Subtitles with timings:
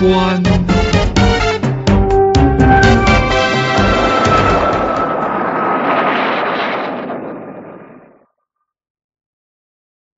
[0.00, 0.42] 观。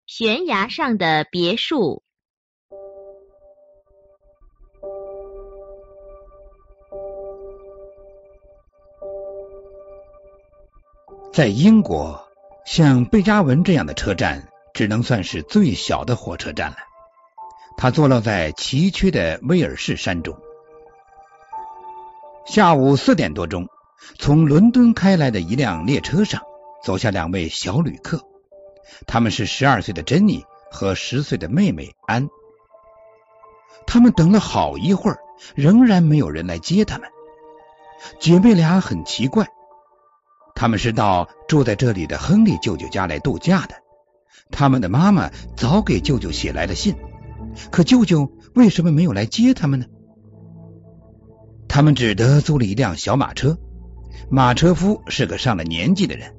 [0.07, 2.03] 悬崖上的别墅。
[11.33, 12.29] 在英国，
[12.67, 16.90] 像贝加文这样的车站，只能算是最小的火车站了。
[17.81, 20.37] 它坐落在崎岖的威尔士山中。
[22.45, 23.69] 下午四点多钟，
[24.19, 26.43] 从伦敦开来的一辆列车上，
[26.85, 28.23] 走下两位小旅客。
[29.07, 32.29] 他们是十二岁的珍妮和十岁的妹妹安。
[33.87, 35.19] 他们等了好一会儿，
[35.55, 37.09] 仍然没有人来接他们。
[38.19, 39.49] 姐妹俩很奇怪，
[40.55, 43.75] 他们是到住在这里的亨利舅舅家来度假的。
[44.51, 46.95] 他们的妈妈早给舅舅写来了信，
[47.71, 49.87] 可舅舅为什么没有来接他们呢？
[51.69, 53.59] 他们只得租了一辆小马车，
[54.29, 56.35] 马车夫是个上了年纪的人。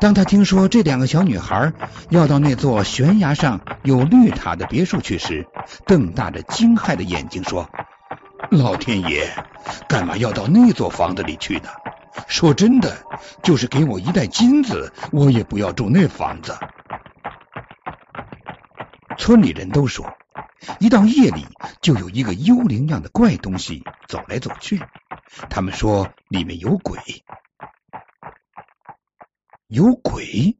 [0.00, 1.72] 当他听说这两个小女孩
[2.10, 5.46] 要到那座悬崖上有绿塔的别墅去时，
[5.86, 7.70] 瞪大着惊骇的眼睛说
[8.50, 9.30] ：“老天爷，
[9.88, 11.68] 干嘛要到那座房子里去呢？
[12.26, 12.98] 说真的，
[13.42, 16.54] 就是给我一袋金子，我也不要住那房子。”
[19.24, 20.18] 村里人都说，
[20.80, 21.46] 一到夜里
[21.80, 24.82] 就有一个幽灵样的怪东西走来走去，
[25.48, 27.00] 他们说里面有鬼。
[29.66, 30.58] 有鬼！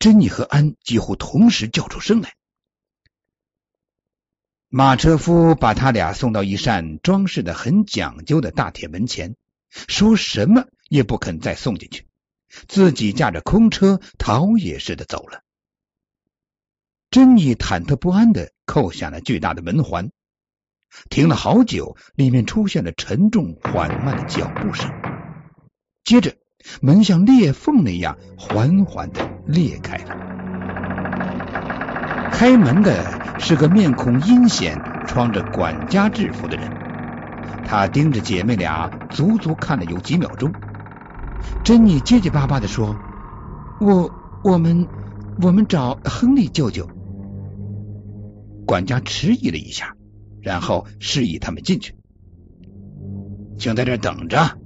[0.00, 2.34] 珍妮和安几乎同时叫出声来。
[4.68, 9.36] 马车夫把他俩送到一扇装饰的很讲究的大铁门前，
[9.70, 12.08] 说什么也不肯再送进去，
[12.66, 15.44] 自己驾着空车逃也似的走了。
[17.12, 20.08] 珍妮忐忑不安的扣下了巨大的门环，
[21.10, 24.90] 停了好久，里面出现了沉重缓慢的脚步声，
[26.04, 26.34] 接着。
[26.80, 30.14] 门像裂缝那样缓缓的裂开了。
[32.30, 36.70] 开门的是个面孔阴险、穿着管家制服的人。
[37.66, 40.52] 他盯着姐妹俩，足足看了有几秒钟。
[41.64, 42.96] 珍妮结结巴巴的说
[43.82, 44.08] ：“我、
[44.44, 44.86] 我们、
[45.40, 46.88] 我们找亨利舅舅。”
[48.66, 49.96] 管家迟疑了一下，
[50.40, 51.94] 然后示意他们进去。
[53.58, 54.58] 请在这等着。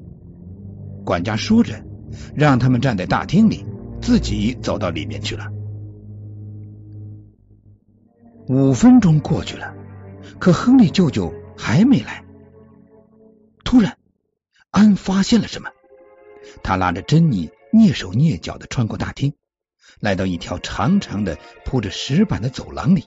[1.04, 1.84] 管家说着。
[2.36, 3.66] 让他们站在大厅里，
[4.00, 5.48] 自己走到里面去了。
[8.48, 9.74] 五分钟过去了，
[10.38, 12.24] 可亨利舅舅还没来。
[13.64, 13.98] 突然，
[14.70, 15.68] 安发现了什么，
[16.62, 19.34] 他拉着珍妮蹑手蹑脚的穿过大厅，
[19.98, 23.04] 来到一条长长的铺着石板的走廊里。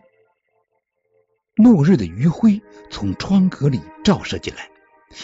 [1.59, 4.72] 落日的余晖从窗格里照射进来。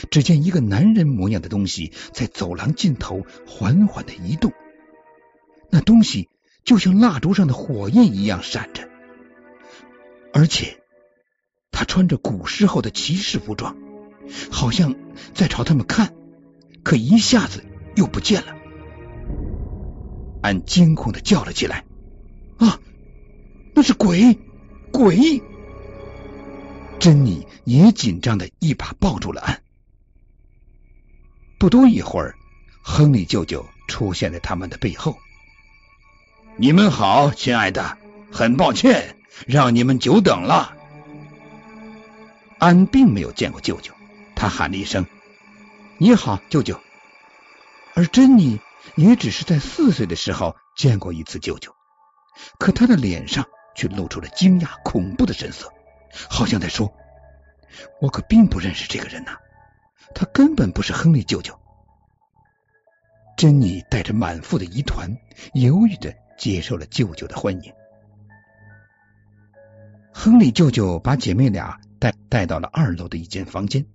[0.10, 4.52] 只见一个男人模样的东西在走廊尽头缓缓的移动，
[5.70, 6.28] 那东西
[6.64, 8.90] 就像蜡烛上的火焰一样闪着，
[10.34, 10.82] 而且
[11.70, 13.78] 他穿着古时候的骑士服装，
[14.50, 14.96] 好像
[15.36, 16.16] 在朝他们看，
[16.82, 17.64] 可一下子
[17.96, 18.56] 又不见了。
[20.42, 21.86] 安惊恐的叫了起来
[22.58, 22.80] ：“啊，
[23.76, 24.40] 那是鬼！
[24.92, 25.44] 鬼！”
[27.06, 29.62] 珍妮也紧张的一把抱住了安。
[31.60, 32.36] 不多一会儿，
[32.82, 35.16] 亨利舅舅出现在他们的背后。
[36.58, 38.00] 你们好，亲爱的，
[38.32, 40.76] 很抱歉让你们久等了。
[42.58, 43.94] 安并没有见过舅舅，
[44.36, 45.06] 他喊了一声
[46.02, 46.82] ：“你好，舅舅。”
[47.94, 48.60] 而珍妮
[48.96, 51.72] 也只是在四岁的时候见过一次舅舅，
[52.58, 53.46] 可他的脸上
[53.76, 55.72] 却露出了惊讶、恐怖的神色，
[56.12, 56.94] 好像在说
[58.02, 59.38] ：“我可并不认识这个人呐。”
[60.14, 61.60] 他根本不是亨利舅舅。
[63.36, 65.18] 珍妮带着满腹的疑团，
[65.54, 67.74] 犹豫的接受了舅舅的欢迎。
[70.14, 73.86] 亨利舅舅把姐妹俩带带到了二楼的一间房间，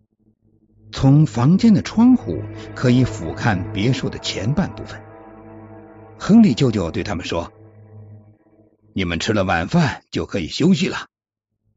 [0.93, 2.43] 从房间的窗户
[2.75, 5.01] 可以俯瞰别墅的前半部分。
[6.19, 7.51] 亨利舅舅对他们说
[8.93, 11.09] ：“你们吃了晚饭就可以休息了。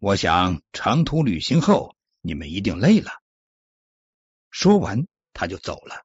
[0.03, 3.09] 我想长途旅行后你们一定累了。”
[4.51, 6.03] 说完，他就走了。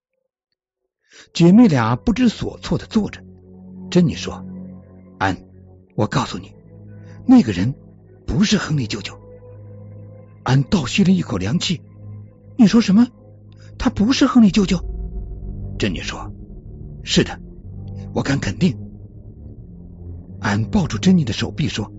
[1.35, 3.25] 姐妹俩不知所措的坐着。
[3.91, 4.47] 珍妮说
[5.19, 5.37] ：“安，
[5.97, 6.55] 我告诉你，
[7.27, 7.75] 那个人
[8.25, 9.21] 不是亨利舅舅。”
[10.47, 11.83] 安倒吸了一口凉气
[12.57, 13.09] ：“你说什么？
[13.81, 14.79] 他不是亨利舅舅？”
[15.77, 16.33] 珍妮说
[17.03, 17.41] ：“是的，
[18.15, 18.79] 我敢肯定。”
[20.41, 21.93] 安抱住珍妮的手臂说：“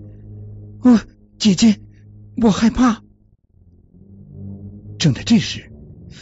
[0.83, 0.97] 哦，
[1.37, 1.81] 姐姐，
[2.41, 3.03] 我害怕。”
[4.99, 5.71] 正在这时，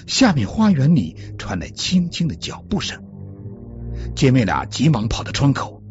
[0.07, 3.03] 下面花园里传来轻轻的脚步声。
[4.15, 5.81] 姐妹俩急忙跑到窗口，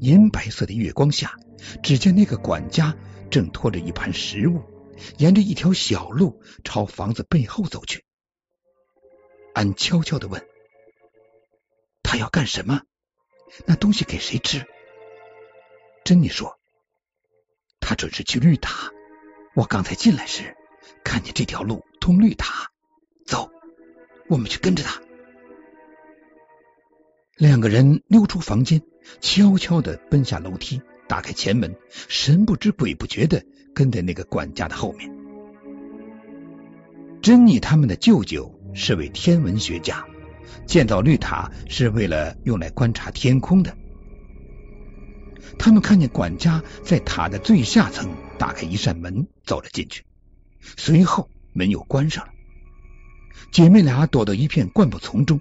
[0.00, 1.36] 银白色的月光下，
[1.82, 2.96] 只见那个管家
[3.30, 4.62] 正拖着一盘食物，
[5.16, 8.04] 沿着一条小路朝房子背后走去。
[9.54, 10.46] 安悄悄的问
[12.02, 12.82] ：“他要干什么？
[13.66, 14.66] 那东西给谁吃？”
[16.04, 16.58] 珍妮说
[17.80, 18.90] ：“他准是去绿塔。
[19.54, 20.56] 我刚才进来时，
[21.04, 22.70] 看见这条路通绿塔。
[23.26, 23.50] 走，
[24.28, 25.00] 我们去跟着他。”
[27.36, 28.82] 两个人溜出房间，
[29.20, 31.76] 悄悄的奔下楼梯，打开前门，
[32.08, 33.44] 神不知鬼不觉的
[33.74, 35.10] 跟在那个管家的后面。
[37.20, 40.06] 珍妮他们的舅舅是位天文学家，
[40.66, 43.76] 建造绿塔是为了用来观察天空的。
[45.58, 48.10] 他们看见管家在塔的最下层
[48.42, 50.04] 打开一扇门，走了进去，
[50.76, 52.32] 随后门又关上了。
[53.52, 55.40] 姐妹俩躲到一片灌木丛中，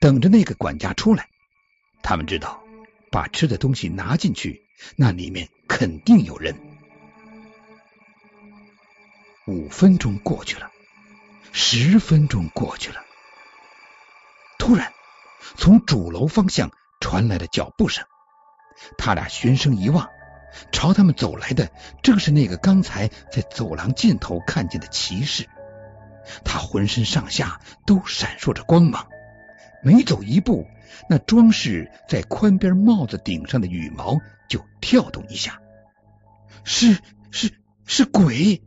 [0.00, 1.28] 等着那个管家出来。
[2.02, 2.60] 他们知道，
[3.12, 4.64] 把吃的东西拿进去，
[4.96, 6.56] 那里面肯定有人。
[9.46, 10.72] 五分钟过去了，
[11.52, 13.00] 十分钟过去了，
[14.58, 14.92] 突然，
[15.54, 18.04] 从主楼方向传来了脚步声。
[18.98, 20.10] 他俩循声一望，
[20.72, 21.70] 朝他们走来的
[22.02, 25.48] 正是那个刚才在走廊尽头看见的骑士。
[26.44, 29.08] 他浑身上下都闪烁着光芒，
[29.82, 30.66] 每走一步，
[31.08, 35.60] 那装饰在宽边帽子顶上的羽毛就跳动一下。
[36.62, 36.98] 是
[37.30, 37.52] 是
[37.86, 38.62] 是鬼！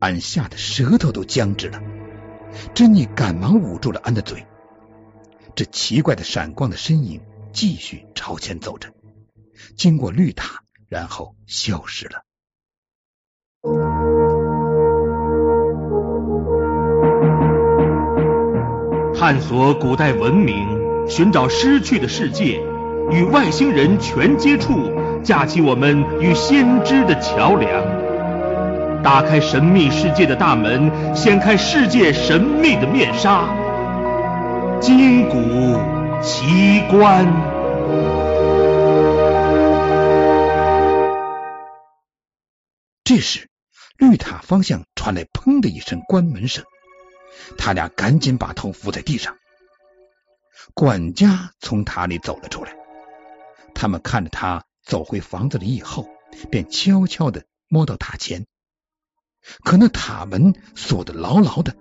[0.00, 1.80] 安吓得舌头都僵直了。
[2.74, 4.46] 珍妮赶忙捂住了安的嘴。
[5.54, 7.22] 这奇怪的闪光的身影
[7.52, 8.92] 继续朝前走着。
[9.76, 12.24] 经过绿塔，然后消失了。
[19.14, 20.66] 探索古代文明，
[21.08, 22.60] 寻找失去的世界，
[23.10, 24.90] 与外星人全接触，
[25.22, 27.70] 架起我们与先知的桥梁，
[29.02, 33.44] 打开神秘世界的大门，掀开世界神秘的面纱，
[34.80, 35.36] 金谷
[36.20, 37.24] 奇观。
[43.10, 43.48] 这时，
[43.98, 46.64] 绿塔方向传来“砰”的一声关门声，
[47.58, 49.36] 他俩赶紧把头伏在地上。
[50.74, 52.72] 管家从塔里走了出来，
[53.74, 56.08] 他们看着他走回房子里以后，
[56.52, 58.46] 便悄悄的摸到塔前，
[59.64, 61.74] 可那塔门锁得牢牢的。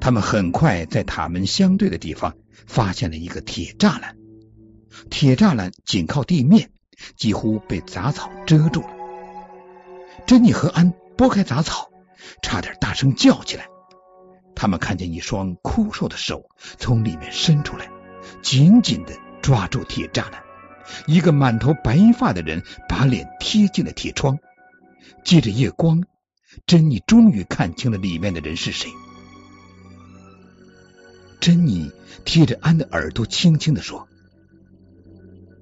[0.00, 2.36] 他们很快在塔门相对的地方
[2.68, 4.16] 发现了一个铁栅栏，
[5.10, 6.70] 铁栅栏紧靠地面，
[7.16, 8.91] 几乎被杂草遮住了。
[10.26, 11.90] 珍妮和安拨开杂草，
[12.42, 13.66] 差点大声叫起来。
[14.54, 16.48] 他们看见一双枯瘦的手
[16.78, 17.90] 从里面伸出来，
[18.42, 20.42] 紧紧的抓住铁栅栏。
[21.06, 24.38] 一个满头白发的人把脸贴近了铁窗。
[25.24, 26.02] 借着夜光，
[26.66, 28.90] 珍妮终于看清了里面的人是谁。
[31.40, 31.90] 珍妮
[32.24, 34.08] 贴着安的耳朵轻轻的说：“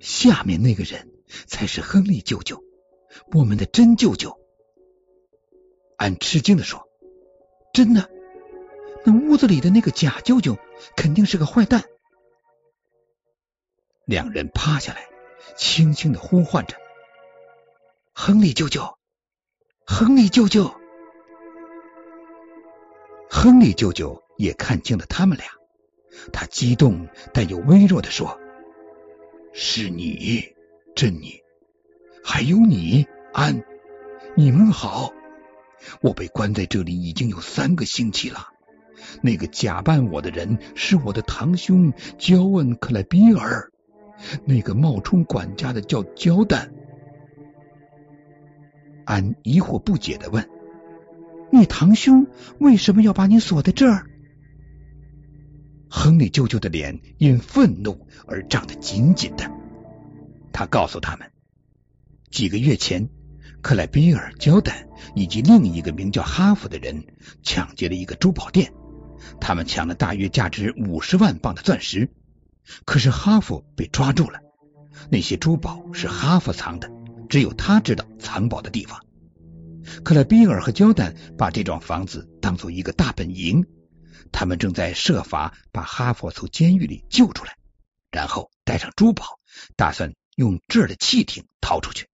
[0.00, 1.08] 下面那个人
[1.46, 2.62] 才是亨利舅舅，
[3.32, 4.38] 我们的真舅舅。”
[6.00, 6.88] 安吃惊的说
[7.74, 8.08] ：“真的？
[9.04, 10.56] 那屋子里的那个假舅舅
[10.96, 11.84] 肯定是个坏蛋。”
[14.08, 15.06] 两人趴下来，
[15.58, 16.74] 轻轻的呼唤着
[18.16, 18.96] ：“亨利舅舅，
[19.84, 20.74] 亨利舅舅。”
[23.28, 25.46] 亨利舅舅也看清了他们俩，
[26.32, 28.40] 他激动但又微弱的说
[29.52, 30.54] ：“是你，
[30.96, 31.42] 珍妮，
[32.24, 33.62] 还有你，安，
[34.34, 35.12] 你们好。”
[36.00, 38.48] 我被关在这里已经有三个星期了。
[39.22, 43.70] 那个假扮我的人是我的堂兄焦恩·克莱比尔，
[44.44, 46.72] 那个冒充管家的叫焦丹。
[49.04, 50.48] 安疑惑不解的问
[51.50, 52.26] ：“你堂兄
[52.58, 54.06] 为什么要把你锁在这儿？”
[55.88, 59.50] 亨利舅舅的脸因愤怒而涨得紧紧的。
[60.52, 61.30] 他告诉他们，
[62.30, 63.08] 几个月前。
[63.62, 67.04] 克莱比尔、焦丹以及另一个名叫哈弗的人
[67.42, 68.72] 抢劫了一个珠宝店，
[69.40, 72.10] 他们抢了大约价值五十万磅的钻石。
[72.84, 74.40] 可是哈弗被抓住了，
[75.10, 76.90] 那些珠宝是哈弗藏的，
[77.28, 79.04] 只有他知道藏宝的地方。
[80.04, 83.66] 克莱比尔和焦丹把这幢房子当做一个大本营，
[84.30, 87.56] 他们正在设法把哈弗从监狱里救出来，
[88.10, 89.24] 然后带上珠宝，
[89.76, 92.09] 打算用这儿的汽艇逃出去。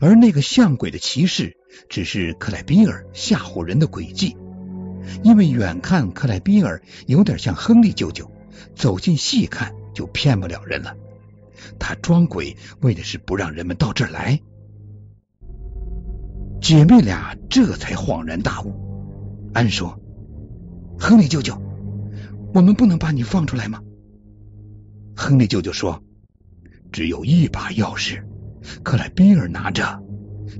[0.00, 1.56] 而那个像鬼的骑士，
[1.88, 4.36] 只是克莱比尔吓唬人的诡计。
[5.22, 8.30] 因为远看克莱比尔有点像亨利舅舅，
[8.74, 10.96] 走近细看就骗不了人了。
[11.78, 14.40] 他装鬼为的是不让人们到这儿来。
[16.60, 18.74] 姐妹俩这才恍然大悟。
[19.52, 20.00] 安说
[20.98, 21.60] ：“亨利舅舅，
[22.54, 23.82] 我们不能把你放出来吗？”
[25.14, 26.02] 亨利舅舅说
[26.90, 28.24] ：“只有一把钥匙，
[28.82, 30.02] 克莱比尔拿着，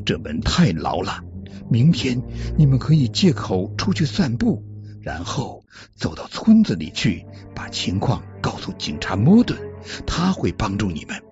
[0.05, 1.23] 这门太牢了。
[1.71, 2.21] 明天
[2.59, 4.63] 你们可以借口出去散步，
[5.01, 5.65] 然后
[5.97, 9.59] 走到村子里去，把情况告诉警察摩顿，
[10.07, 11.23] 他会帮助你们。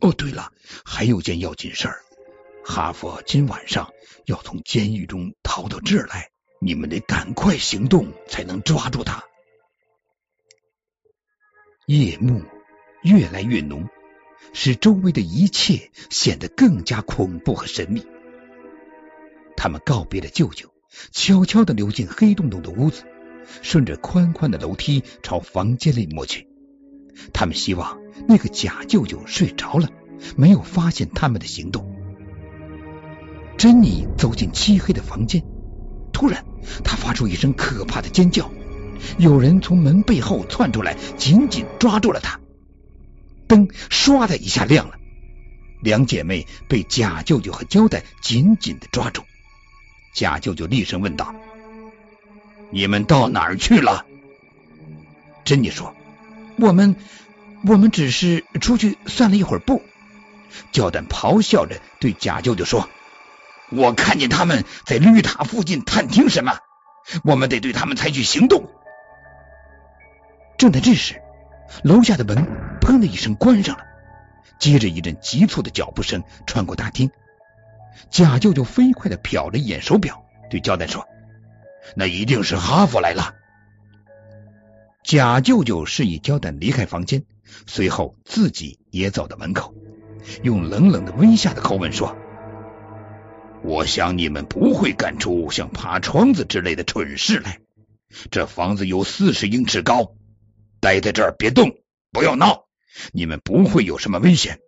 [0.00, 0.50] 哦，对了，
[0.84, 2.00] 还有件要紧事儿，
[2.64, 3.92] 哈佛今晚上
[4.26, 6.30] 要从监狱中逃到这儿来，
[6.60, 9.22] 你们得赶快行动，才能抓住他。”
[11.86, 12.42] 夜幕
[13.02, 13.88] 越来越浓，
[14.52, 18.04] 使周围的一切显得更加恐怖和神秘。
[19.56, 20.68] 他们告别了舅舅，
[21.10, 23.04] 悄悄的溜进黑洞洞的屋子，
[23.62, 26.48] 顺着宽宽的楼梯朝房间里摸去。
[27.32, 29.88] 他们希望那个假舅舅睡着了，
[30.36, 31.94] 没有发现他们的行动。
[33.56, 35.44] 珍妮走进漆黑的房间，
[36.12, 36.44] 突然，
[36.82, 38.50] 她发出一声可怕的尖叫。
[39.18, 42.40] 有人从门背后窜出来，紧紧抓住了他。
[43.52, 44.94] 灯唰的一下亮了，
[45.82, 49.24] 两姐妹被贾舅舅和胶带紧紧的抓住。
[50.14, 51.34] 贾舅舅厉声问道
[52.72, 54.06] ：“你们到哪儿去了？”
[55.44, 55.94] 珍妮说
[56.56, 56.96] ：“我们，
[57.66, 59.82] 我们只是出去散了一会儿步。”
[60.72, 62.88] 胶带咆哮着对贾舅舅说
[63.68, 66.56] ：“我看见他们在绿塔附近探听什么，
[67.22, 68.70] 我们得对他们采取行动。”
[70.56, 71.20] 正在这时，
[71.84, 72.46] 楼下的门
[72.82, 73.84] “砰”的一声关上了，
[74.58, 77.10] 接着一阵急促的脚步声穿过大厅。
[78.10, 81.06] 贾舅舅飞快的瞟了一眼手表，对胶带说
[81.94, 83.34] ：“那一定是哈佛来了。”
[85.04, 87.24] 贾舅舅示意胶带离开房间，
[87.66, 89.74] 随后自己也走到门口，
[90.42, 92.16] 用冷冷的威吓的口吻说
[93.62, 97.60] ：“我想你们不会干出像爬窗子之类的蠢事来。
[98.30, 100.14] 这房子有四十英尺高。”
[100.80, 101.76] 待在这儿，别动，
[102.10, 102.64] 不要闹，
[103.12, 104.60] 你们不会有什么危险。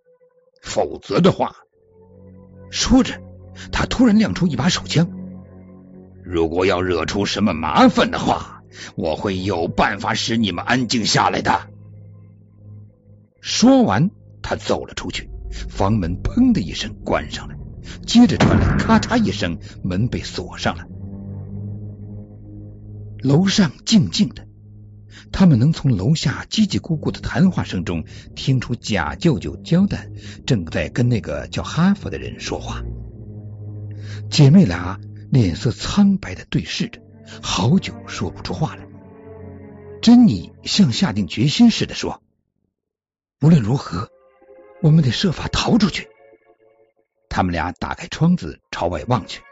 [0.63, 1.57] 否则的话，
[2.71, 3.21] 说着，
[3.71, 5.11] 他突然亮出一把手枪。
[6.25, 8.63] 如果要惹出什么麻烦的话，
[8.97, 11.69] 我会有办法使你们安静下来的。
[13.41, 15.29] 说完，他走了出去，
[15.69, 17.55] 房门砰的一声关上了，
[18.07, 20.87] 接着传来咔嚓一声，门被锁上了。
[23.21, 24.47] 楼上静静的。
[25.33, 28.05] 他们能从楼下叽叽咕咕的谈话声中
[28.35, 30.13] 听出假舅舅焦丹
[30.47, 32.83] 正在跟那个叫哈佛的人说话。
[34.31, 37.01] 姐妹俩脸色苍白的对视着，
[37.43, 38.87] 好久说不出话来。
[40.01, 42.23] 珍妮像下定决心似的说
[43.41, 44.11] ：“无论如何，
[44.83, 46.09] 我们得设法逃出去。”
[47.31, 49.43] 他们俩打开窗子朝外望去，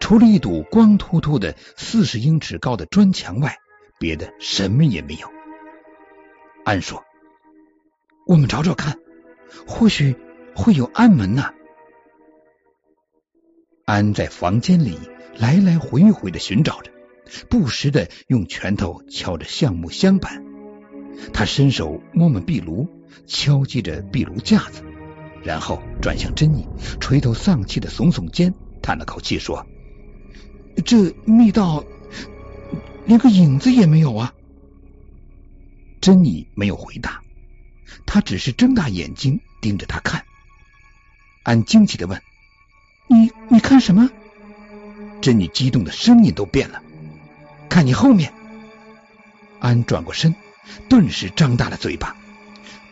[0.00, 3.58] 除了一堵光秃秃的四十英尺高的砖墙外。
[3.98, 5.28] 别的什么也没有。
[6.64, 7.04] 安说
[8.26, 8.98] ：“我们找找看，
[9.66, 10.14] 或许
[10.54, 11.52] 会有暗门呢。”
[13.86, 14.98] 安在房间里
[15.38, 16.90] 来来回回的寻找着，
[17.48, 20.44] 不时的用拳头敲着橡木镶板。
[21.32, 22.86] 他伸手摸摸壁炉，
[23.26, 24.82] 敲击着壁炉架子，
[25.42, 26.68] 然后转向珍妮，
[27.00, 29.66] 垂头丧气的耸耸肩，叹了口气说
[30.84, 31.84] ：“这密道……”
[33.08, 34.34] 连个影子也没有啊！
[35.98, 37.22] 珍妮没有回答，
[38.04, 40.26] 她只是睁大眼睛盯着他看。
[41.42, 42.20] 安惊奇的问
[43.08, 44.10] ：“你你看什么？”
[45.22, 46.82] 珍妮激动的声音都变了
[47.70, 48.34] ：“看你后面！”
[49.58, 50.34] 安转过身，
[50.90, 52.14] 顿时张大了嘴巴。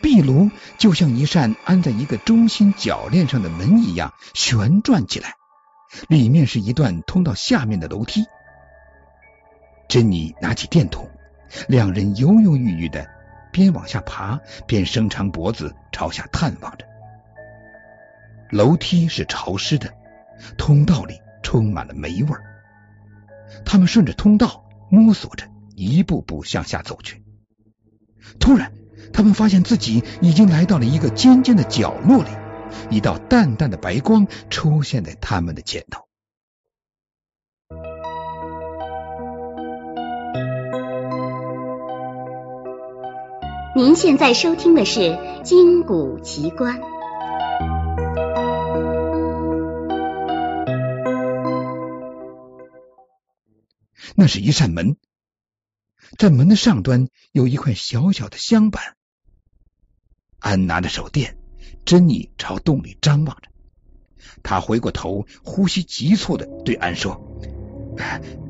[0.01, 5.35] 壁炉就像一扇安在一个中心铰链上的门一样旋转起来，
[6.07, 8.25] 里面是一段通到下面的楼梯。
[9.87, 11.09] 珍妮拿起电筒，
[11.67, 13.07] 两人犹犹豫豫的
[13.51, 16.85] 边往下爬，边伸长脖子朝下探望着。
[18.51, 19.93] 楼梯是潮湿的，
[20.57, 22.29] 通道里充满了霉味。
[23.65, 27.23] 他们顺着通道摸索着，一步步向下走去。
[28.39, 28.73] 突然，
[29.13, 32.29] 他们发现自己已经来到了一个尖尖的角落里，
[32.89, 36.06] 一道淡淡的白光出现在他们的前头。
[43.77, 45.01] 您现在收听的是
[45.43, 46.81] 《金谷奇观》。
[54.15, 54.97] 那是一扇门，
[56.17, 58.95] 在门的上端有一块小小的香板。
[60.39, 61.37] 安拿着手电，
[61.85, 63.51] 珍妮朝洞里张望着。
[64.41, 67.21] 他回过头，呼吸急促的对安说：“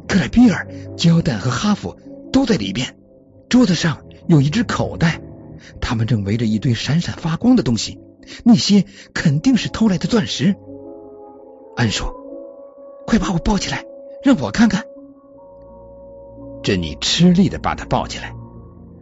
[0.08, 0.66] 克莱比尔、
[0.96, 2.00] 焦蛋和哈弗
[2.32, 2.98] 都在里边。
[3.50, 5.22] 桌子上有一只口袋，
[5.82, 8.00] 他们正围着一堆闪闪发光的东西，
[8.44, 10.56] 那些肯定是偷来的钻石。”
[11.76, 12.14] 安说
[13.08, 13.86] ：“快把我抱起来，
[14.24, 14.84] 让我看看。”
[16.64, 18.34] 珍妮吃力的把他抱起来，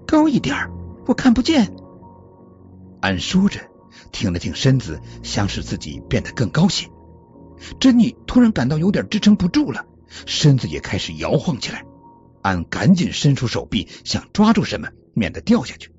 [0.06, 0.70] 高一点
[1.08, 1.74] 我看不见。
[3.02, 3.60] 安说着，
[4.12, 6.88] 挺了挺身子，想使自己变得更高些。
[7.80, 9.86] 珍妮突然感到有点支撑不住了，
[10.26, 11.84] 身子也开始摇晃起来。
[12.42, 15.90] 安赶紧伸出手臂，想抓住什么，免得掉下去。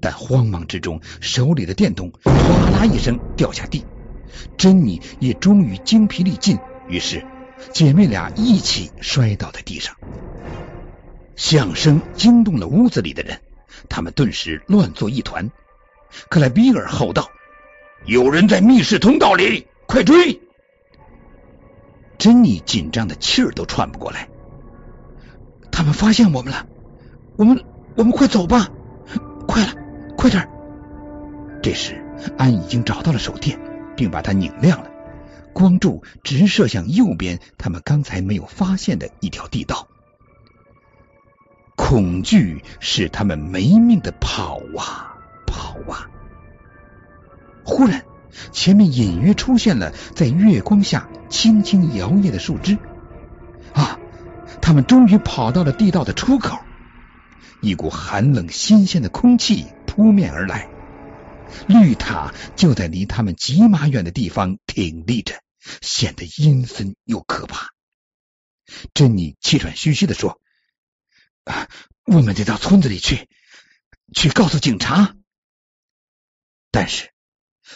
[0.00, 3.84] 但慌忙之中，手里的电筒哗啦一声掉下地。
[4.56, 7.24] 珍妮也终于精疲力尽，于是
[7.72, 9.94] 姐妹俩一起摔倒在地上。
[11.36, 13.40] 响声惊动了屋子里的人，
[13.90, 15.50] 他们顿时乱作一团。
[16.30, 17.28] 克莱比尔吼道
[18.06, 20.40] ：“有人在密室通道里，快追！”
[22.16, 24.28] 珍妮紧张的气儿都喘不过来。
[25.70, 26.66] 他们发现我们了，
[27.36, 27.62] 我们
[27.96, 28.68] 我们快走吧！
[29.48, 29.72] 快了，
[30.18, 30.46] 快点！
[31.62, 32.04] 这时，
[32.36, 33.58] 安已经找到了手电，
[33.96, 34.90] 并把它拧亮了，
[35.54, 39.88] 光柱直射向右边他们刚才没有发现的一条地道。
[41.74, 45.16] 恐惧使他们没命的跑啊！
[45.46, 46.10] 跑啊！
[47.64, 48.04] 忽然，
[48.52, 52.76] 前面隐约出现了在月光下轻轻摇曳的树枝。
[53.72, 53.98] 啊！
[54.60, 56.58] 他们终于跑到了地道的出口。
[57.62, 60.68] 一股寒冷新鲜的空气扑面而来。
[61.68, 65.40] 绿塔就在离他们几码远的地方挺立着，
[65.80, 67.70] 显得阴森又可怕。
[68.94, 70.40] 珍妮气喘吁吁的说
[71.44, 71.68] ：“啊，
[72.04, 73.28] 我们得到村子里去，
[74.12, 75.14] 去告诉警察。”
[76.72, 77.12] 但是，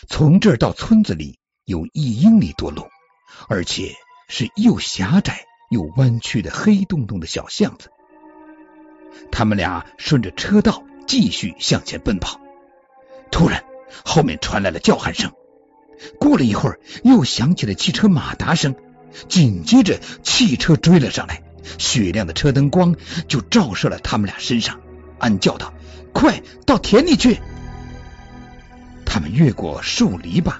[0.09, 2.89] 从这儿到村子里有一英里多路，
[3.49, 3.95] 而且
[4.29, 7.91] 是又狭窄又弯曲的黑洞洞的小巷子。
[9.31, 12.41] 他们俩顺着车道继续向前奔跑。
[13.31, 13.65] 突然，
[14.05, 15.33] 后面传来了叫喊声。
[16.19, 18.75] 过了一会儿，又响起了汽车马达声。
[19.29, 21.43] 紧接着，汽车追了上来，
[21.79, 22.97] 雪亮的车灯光
[23.29, 24.81] 就照射了他们俩身上。
[25.19, 25.75] 安叫道
[26.15, 27.39] ：“快到田里去！”
[29.05, 30.55] 他们越过树篱笆，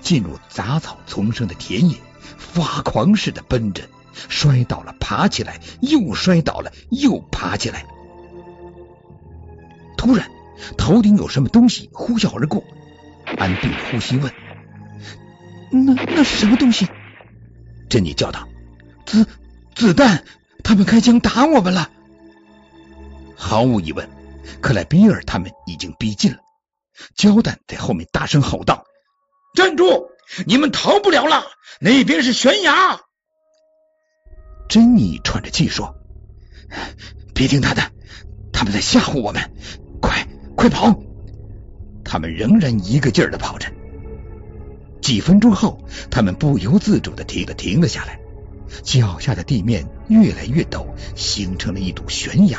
[0.00, 1.96] 进入杂草丛生的田野，
[2.38, 3.82] 发狂似的奔着，
[4.28, 7.84] 摔倒了，爬起来，又摔倒了，又爬起来。
[9.96, 10.30] 突然，
[10.76, 12.64] 头顶有什么东西呼啸而过，
[13.38, 14.32] 安定呼吸问
[15.70, 16.88] ：“那那是什么东西？”
[17.88, 18.48] 珍妮叫道
[19.06, 19.26] ：“子
[19.74, 20.24] 子弹！
[20.62, 21.90] 他们开枪打我们了！”
[23.36, 24.08] 毫无疑问，
[24.60, 26.38] 克莱比尔他们已经逼近了。
[27.14, 28.84] 焦蛋在后面大声吼道
[29.54, 30.08] ：“站住！
[30.46, 31.44] 你们逃不了了，
[31.78, 33.00] 那边是悬崖！”
[34.68, 35.94] 珍妮喘着气说
[37.34, 37.92] ：“别听他的，
[38.52, 39.52] 他们在吓唬我们！
[40.00, 40.94] 快快跑！”
[42.04, 43.68] 他们仍然一个劲儿的跑着。
[45.00, 45.78] 几分钟后，
[46.10, 48.20] 他们不由自主的停了停了下来，
[48.82, 52.58] 脚下的地面越来越陡，形成了一堵悬崖。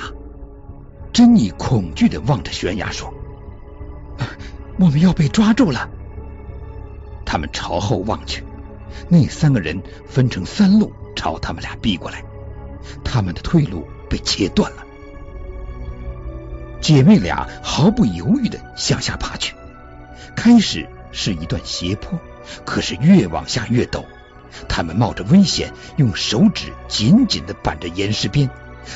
[1.12, 3.14] 珍妮恐惧的望着悬崖说。
[4.80, 5.90] 我们要被抓住了！
[7.26, 8.44] 他们朝后望去，
[9.10, 12.24] 那三个人分成三路朝他们俩逼过来，
[13.04, 14.87] 他们的退路被切断了。
[16.88, 19.56] 姐妹俩毫不犹豫的向下爬去，
[20.38, 22.18] 开始是一段斜坡，
[22.66, 24.06] 可是越往下越陡。
[24.70, 28.50] 他们冒着危险，用手指紧紧的扳着岩石边，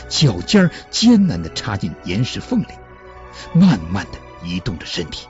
[0.08, 2.68] 脚尖艰难的插进岩石缝里，
[3.52, 4.18] 慢慢的。
[4.42, 5.28] 移动着身体，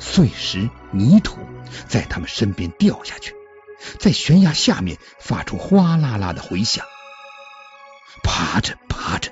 [0.00, 1.38] 碎石、泥土
[1.86, 3.36] 在他们身边掉下去，
[4.00, 6.84] 在悬崖下面发出哗啦啦的回响。
[8.24, 9.30] 爬着爬着，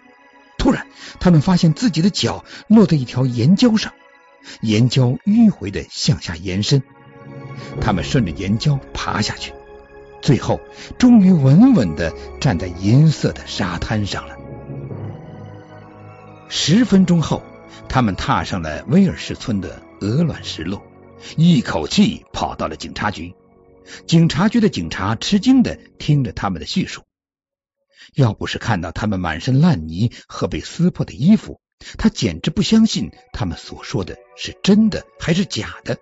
[0.69, 0.87] 突然
[1.19, 3.95] 他们发现自己的脚落在一条岩礁上，
[4.61, 6.83] 岩礁迂回的向下延伸。
[7.81, 9.55] 他们顺着岩礁爬下去，
[10.21, 10.61] 最后
[10.99, 14.37] 终于稳稳的站在银色的沙滩上了。
[16.51, 17.43] 十分钟后。
[17.89, 20.79] 他们踏上了威尔士村的鹅卵石路，
[21.37, 23.35] 一口气跑到了警察局。
[24.07, 27.03] 警察局的警察吃惊的听着他们的叙述，
[28.15, 31.61] 要不是看到他们满身烂泥和被撕破的衣服，
[31.97, 35.99] 他简直不相信他们所说的是真的还是假的。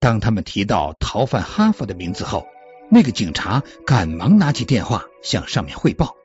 [0.00, 2.46] 当他们提到逃犯哈佛的名字后，
[2.90, 6.16] 那个警察赶忙拿起电话向上面汇报，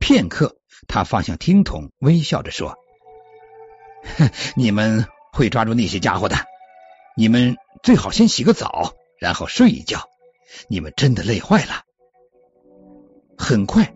[0.00, 0.56] 片刻，
[0.88, 2.76] 他放下听筒，微笑着说
[4.56, 6.36] ：“你们会抓住那些家伙的。
[7.16, 10.08] 你们最好先洗个澡，然后睡一觉。
[10.68, 11.82] 你们真的累坏了。”
[13.38, 13.94] 很快，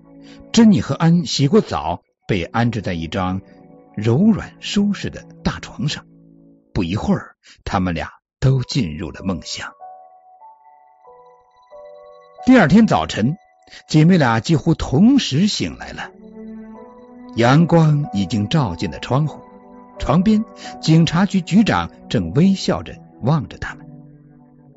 [0.52, 3.40] 珍妮和安洗过澡，被安置在一张
[3.96, 6.04] 柔软舒适的大床上。
[6.72, 9.70] 不一会儿，他们俩都进入了梦乡。
[12.46, 13.36] 第二天早晨，
[13.88, 16.10] 姐妹俩几乎同时醒来了。
[17.36, 19.40] 阳光已经照进了窗户，
[19.98, 20.44] 床边，
[20.80, 23.86] 警察局局长正微笑着望着他们。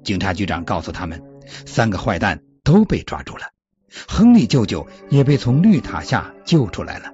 [0.03, 1.23] 警察局长告诉他们，
[1.65, 3.52] 三个坏蛋都被抓住了。
[4.07, 7.13] 亨利舅舅也被从绿塔下救出来了。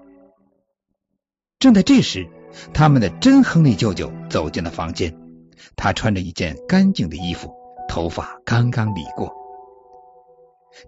[1.59, 2.27] 正在这时，
[2.73, 5.15] 他们的真亨利舅舅走进了房间。
[5.75, 7.53] 他穿着一件干净的衣服，
[7.89, 9.35] 头发刚刚理过。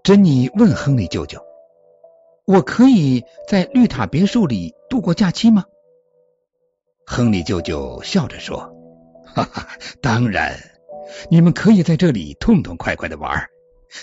[0.02, 1.40] 珍妮问亨利舅舅
[2.46, 5.66] ：“我可以在绿塔别墅里度过假期吗？”
[7.04, 8.74] 亨利舅舅笑着说
[9.34, 9.68] ：“哈哈，
[10.00, 10.58] 当然，
[11.30, 13.46] 你们可以在这里痛痛快快的玩。”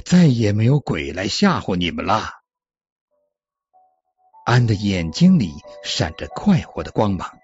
[0.05, 2.31] 再也没有鬼来吓唬你们了。
[4.45, 7.37] 安的眼睛里闪着快活的光芒。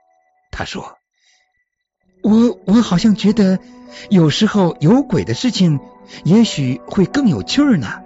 [0.51, 0.97] 他说
[2.23, 3.60] ：“我我好像觉得，
[4.10, 5.79] 有时候有鬼的事情，
[6.23, 8.03] 也许会更有趣儿呢。”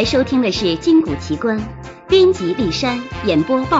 [0.00, 1.58] 才收听的是《金谷奇观》，
[2.08, 3.78] 编辑丽山，演播报。